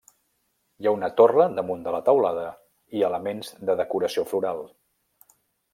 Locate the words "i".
3.01-3.07